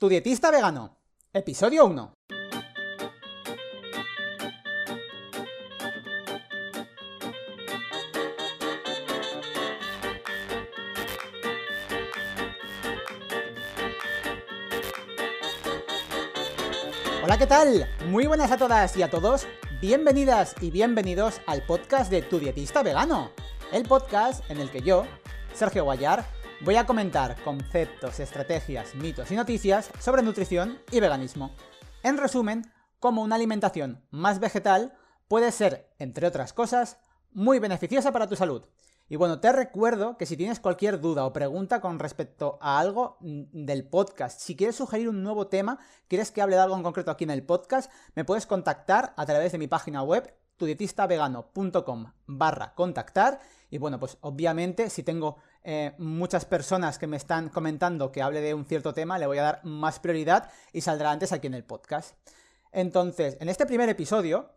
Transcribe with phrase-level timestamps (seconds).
[0.00, 0.96] Tu dietista vegano,
[1.32, 2.14] episodio 1.
[17.24, 17.88] Hola, ¿qué tal?
[18.06, 19.48] Muy buenas a todas y a todos.
[19.80, 23.32] Bienvenidas y bienvenidos al podcast de Tu dietista vegano.
[23.72, 25.08] El podcast en el que yo,
[25.52, 26.24] Sergio Guayar,
[26.60, 31.52] voy a comentar conceptos, estrategias, mitos y noticias sobre nutrición y veganismo.
[32.02, 34.92] En resumen, cómo una alimentación más vegetal
[35.28, 36.98] puede ser, entre otras cosas,
[37.32, 38.64] muy beneficiosa para tu salud.
[39.08, 43.16] Y bueno, te recuerdo que si tienes cualquier duda o pregunta con respecto a algo
[43.20, 46.82] mm, del podcast, si quieres sugerir un nuevo tema, quieres que hable de algo en
[46.82, 52.12] concreto aquí en el podcast, me puedes contactar a través de mi página web tudietistavegano.com
[52.26, 53.38] barra contactar
[53.70, 58.40] y bueno, pues obviamente si tengo eh, muchas personas que me están comentando que hable
[58.40, 61.54] de un cierto tema, le voy a dar más prioridad y saldrá antes aquí en
[61.54, 62.16] el podcast.
[62.72, 64.50] Entonces, en este primer episodio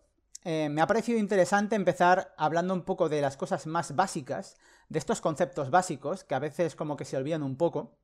[0.44, 4.58] eh, me ha parecido interesante empezar hablando un poco de las cosas más básicas,
[4.90, 7.98] de estos conceptos básicos que a veces como que se olvidan un poco.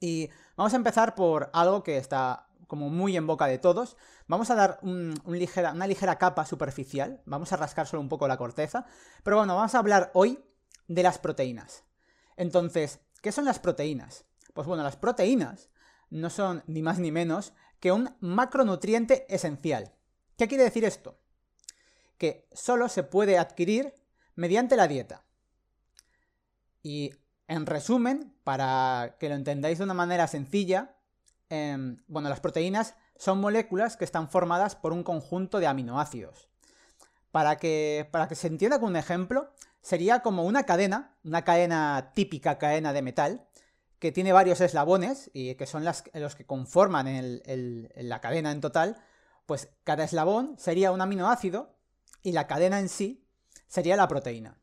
[0.00, 3.96] Y vamos a empezar por algo que está como muy en boca de todos.
[4.26, 8.86] Vamos a dar una ligera capa superficial, vamos a rascar solo un poco la corteza,
[9.22, 10.42] pero bueno, vamos a hablar hoy
[10.88, 11.84] de las proteínas.
[12.36, 14.24] Entonces, ¿qué son las proteínas?
[14.54, 15.70] Pues bueno, las proteínas
[16.10, 19.92] no son ni más ni menos que un macronutriente esencial.
[20.36, 21.18] ¿Qué quiere decir esto?
[22.18, 23.94] Que solo se puede adquirir
[24.34, 25.24] mediante la dieta.
[26.82, 27.12] Y
[27.48, 30.96] en resumen, para que lo entendáis de una manera sencilla,
[31.54, 36.48] Em, bueno, las proteínas son moléculas que están formadas por un conjunto de aminoácidos.
[37.30, 42.12] Para que, para que se entienda con un ejemplo, sería como una cadena, una cadena
[42.14, 43.46] típica cadena de metal,
[43.98, 47.06] que tiene varios eslabones y que son los que conforman
[47.44, 48.96] la cadena en total,
[49.46, 51.76] pues cada eslabón sería un aminoácido
[52.22, 53.24] y la cadena en sí
[53.68, 54.58] sería la proteína.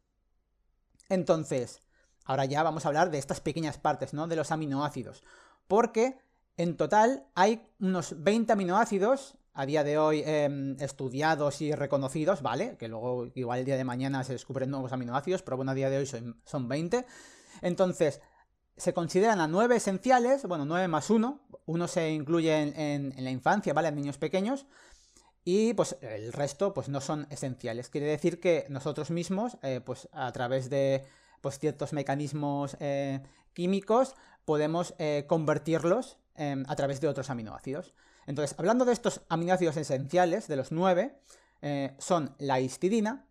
[1.08, 1.82] Entonces,
[2.26, 4.28] ahora ya vamos a hablar de estas pequeñas partes, ¿no?
[4.28, 5.24] De los aminoácidos.
[5.68, 6.20] Porque
[6.58, 12.78] en total hay unos 20 aminoácidos a día de hoy em, estudiados y reconocidos, ¿vale?
[12.78, 15.90] Que luego igual el día de mañana se descubren nuevos aminoácidos, pero bueno, a día
[15.90, 17.06] de hoy son, 20.
[17.62, 18.22] Entonces,
[18.78, 23.74] se consideran a 9 esenciales, bueno, 9 más 1, uno se incluye en, la infancia,
[23.74, 23.90] ¿vale?
[23.90, 24.66] En niños pequeños,
[25.44, 27.90] y pues el resto pues no son esenciales.
[27.90, 31.04] Quiere decir que nosotros mismos, eh, pues a través de
[31.42, 33.20] pues, ciertos mecanismos eh,
[33.52, 34.16] químicos,
[34.46, 37.94] podemos eh, convertirlos Em, a través de otros aminoácidos.
[38.30, 41.20] Entonces, hablando de estos aminoácidos esenciales, de los nueve,
[41.64, 43.26] eh, son la histidina,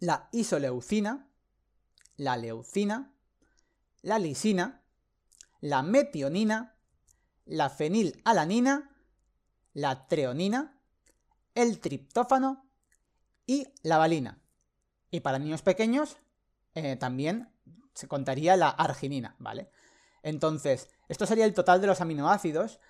[0.00, 1.28] la isoleucina,
[2.16, 3.12] la leucina,
[4.02, 4.82] la lisina,
[5.60, 6.74] la metionina,
[7.44, 8.90] la fenilalanina,
[9.72, 10.80] la treonina,
[11.54, 12.66] el triptófano
[13.46, 14.42] y la valina.
[15.12, 16.16] Y para niños pequeños
[16.74, 17.52] eh, también
[17.94, 19.70] se contaría la arginina, ¿vale?
[20.24, 22.80] Entonces, esto sería el total de los aminoácidos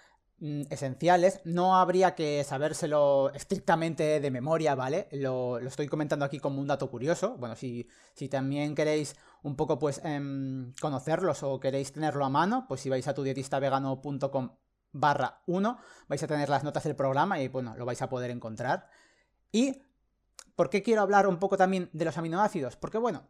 [0.70, 1.40] esenciales.
[1.44, 5.08] No habría que sabérselo estrictamente de memoria, ¿vale?
[5.12, 7.36] Lo, estoy comentando aquí como un dato curioso.
[7.38, 12.66] Bueno, si, si también queréis un poco, pues, em, conocerlos o queréis tenerlo a mano,
[12.68, 14.50] pues si vais a tudietistavegano.com
[14.92, 18.30] barra 1, vais a tener las notas del programa y, bueno, lo vais a poder
[18.30, 18.88] encontrar.
[19.52, 19.82] Y,
[20.56, 22.76] ¿por qué quiero hablar un poco también de los aminoácidos?
[22.76, 23.28] Porque, bueno,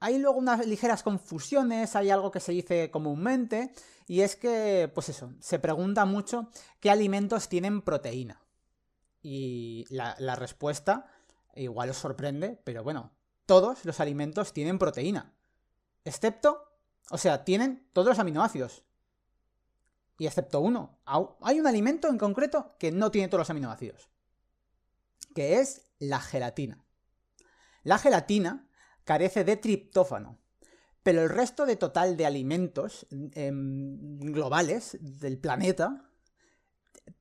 [0.00, 3.72] hay luego unas ligeras confusiones, hay algo que se dice comúnmente,
[4.06, 6.48] y es que, pues eso, se pregunta mucho
[6.80, 8.42] qué alimentos tienen proteína.
[9.22, 11.10] Y la, respuesta
[11.54, 13.12] igual os sorprende, pero bueno,
[13.46, 15.34] todos los alimentos tienen proteína.
[16.04, 16.72] Excepto,
[17.10, 18.84] o sea, tienen todos los aminoácidos.
[20.16, 20.98] Y excepto uno.
[21.42, 24.08] Hay un alimento en concreto que no tiene todos los aminoácidos.
[25.34, 26.84] Que es la gelatina.
[27.82, 28.67] La gelatina
[29.08, 30.36] carece de triptófano.
[31.02, 36.04] Pero el resto de total de alimentos em, globales del planeta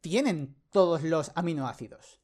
[0.01, 2.19] tienen todos los aminoácidos.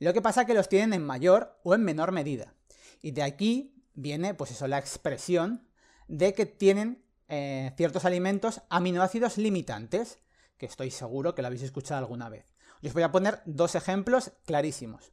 [0.00, 2.54] Lo que pasa es que los tienen en mayor o en menor medida.
[3.02, 5.68] Y de aquí viene, pues eso, la expresión
[6.08, 10.18] de que tienen eh, ciertos alimentos aminoácidos limitantes,
[10.58, 12.56] que estoy seguro que lo habéis escuchado alguna vez.
[12.82, 15.12] Os voy a poner dos ejemplos clarísimos.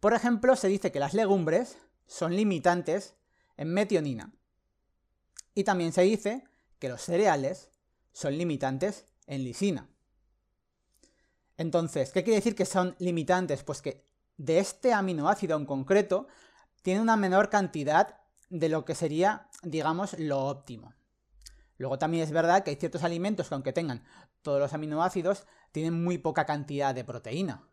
[0.00, 1.76] Por ejemplo, se dice que las legumbres
[2.06, 3.14] son limitantes
[3.56, 4.32] en metionina.
[5.54, 6.44] Y también se dice
[6.78, 7.70] que los cereales
[8.12, 9.88] son limitantes en lisina.
[11.56, 13.62] Entonces, ¿qué quiere decir que son limitantes?
[13.62, 14.06] Pues que
[14.36, 16.26] de este aminoácido en concreto
[16.82, 18.20] tiene una menor cantidad
[18.50, 20.94] de lo que sería, digamos, lo óptimo.
[21.78, 24.04] Luego también es verdad que hay ciertos alimentos que aunque tengan
[24.42, 27.68] todos los aminoácidos, tienen muy poca cantidad de proteína.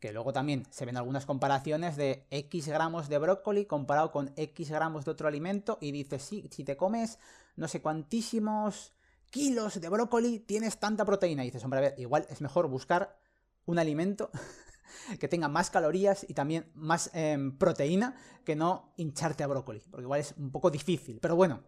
[0.00, 4.70] Que luego también se ven algunas comparaciones de X gramos de brócoli comparado con X
[4.70, 7.18] gramos de otro alimento y dices, sí, si te comes
[7.56, 8.92] no sé cuantísimos
[9.30, 11.42] kilos de brócoli, tienes tanta proteína.
[11.42, 13.18] Y dices, hombre, a ver, igual es mejor buscar
[13.66, 14.30] un alimento
[15.20, 20.04] que tenga más calorías y también más em, proteína que no hincharte a brócoli, porque
[20.04, 21.18] igual es un poco difícil.
[21.20, 21.62] Pero bueno,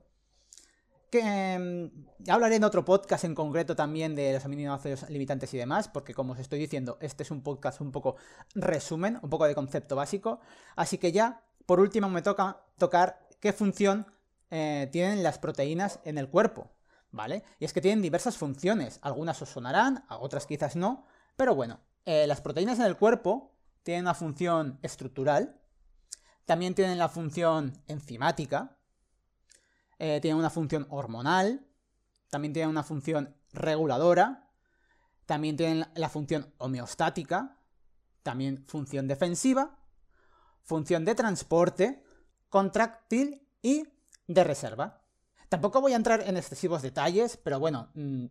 [1.11, 5.89] que ya hablaré en otro podcast en concreto también de los aminoácidos limitantes y demás,
[5.89, 8.17] porque como os estoy diciendo, este es un podcast un poco
[8.55, 10.41] resumen, un poco de concepto básico.
[10.77, 14.07] Así que ya, por último, me toca tocar qué función
[14.51, 16.71] eh, tienen las proteínas en el cuerpo,
[17.11, 17.45] ¿vale?
[17.59, 22.27] Y es que tienen diversas funciones, algunas os sonarán, otras quizás no, pero bueno, eh,
[22.27, 25.61] las proteínas en el cuerpo tienen una función estructural,
[26.45, 28.77] también tienen la función enzimática,
[30.00, 31.67] eh, tienen una función hormonal,
[32.31, 34.50] también tienen una función reguladora,
[35.26, 37.58] también tienen la función homeostática,
[38.23, 39.79] también función defensiva,
[40.62, 42.02] función de transporte,
[42.49, 43.85] contráctil y
[44.26, 45.02] de reserva.
[45.50, 48.25] Tampoco voy a entrar en excesivos detalles, pero bueno, mm,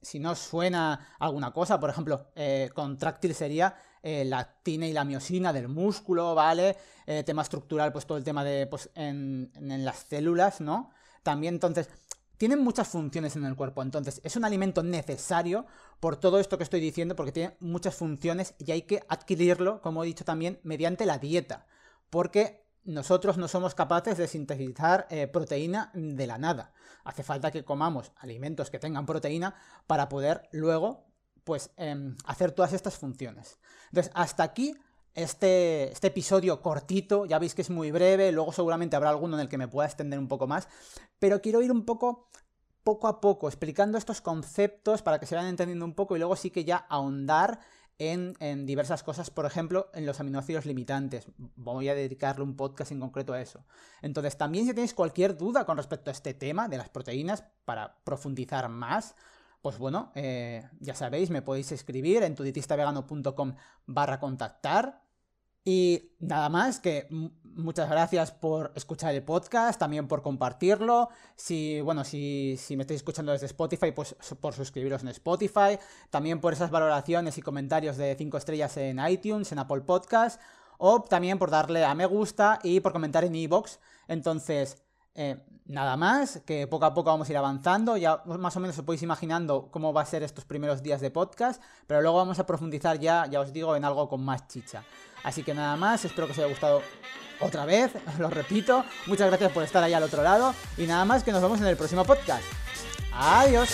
[0.00, 3.76] si no suena alguna cosa, por ejemplo, eh, contráctil sería
[4.06, 6.76] eh, la actina y la miosina del músculo, ¿vale?
[7.06, 10.90] Eh, tema estructural, pues todo el tema de, pues, en, en las células, ¿no?
[11.24, 11.88] También, entonces,
[12.36, 15.66] tienen muchas funciones en el cuerpo, entonces es un alimento necesario
[15.98, 20.04] por todo esto que estoy diciendo, porque tiene muchas funciones y hay que adquirirlo, como
[20.04, 21.66] he dicho también, mediante la dieta,
[22.08, 26.72] porque nosotros no somos capaces de sintetizar eh, proteína de la nada.
[27.02, 29.56] Hace falta que comamos alimentos que tengan proteína
[29.88, 31.08] para poder luego
[31.46, 33.60] pues em, hacer todas estas funciones.
[33.90, 34.74] Entonces, hasta aquí
[35.14, 39.42] este, este, episodio cortito, ya veis que es muy breve, luego seguramente habrá alguno en
[39.42, 40.68] el que me pueda extender un poco más,
[41.20, 42.28] pero quiero ir un poco
[42.82, 46.34] poco a poco explicando estos conceptos para que se vayan entendiendo un poco y luego
[46.34, 47.60] sí que ya ahondar
[47.98, 51.28] en, diversas cosas, por ejemplo, en los aminoácidos limitantes.
[51.36, 53.64] Voy a dedicarle un podcast en concreto a eso.
[54.02, 57.96] Entonces, también si tenéis cualquier duda con respecto a este tema de las proteínas, para
[58.04, 59.14] profundizar más,
[59.62, 63.54] pues bueno, eh, ya sabéis, me podéis escribir en tuditistavegano.com
[63.86, 65.06] barra contactar
[65.68, 67.08] y nada más, que
[67.42, 71.08] muchas gracias por escuchar el podcast, también por compartirlo.
[71.34, 75.76] Si, bueno, si, si me estáis escuchando desde Spotify, pues por suscribiros en Spotify.
[76.08, 80.40] También por esas valoraciones y comentarios de 5 estrellas en iTunes, en Apple Podcast.
[80.78, 83.78] O también por darle a me gusta y por comentar en iVoox.
[84.06, 84.85] Entonces,
[85.16, 87.96] eh, nada más, que poco a poco vamos a ir avanzando.
[87.96, 91.10] Ya más o menos os podéis imaginando cómo va a ser estos primeros días de
[91.10, 91.62] podcast.
[91.86, 94.84] Pero luego vamos a profundizar ya, ya os digo, en algo con más chicha.
[95.24, 96.82] Así que nada más, espero que os haya gustado
[97.40, 98.84] otra vez, lo repito.
[99.06, 100.54] Muchas gracias por estar ahí al otro lado.
[100.76, 102.44] Y nada más, que nos vemos en el próximo podcast.
[103.12, 103.70] Adiós.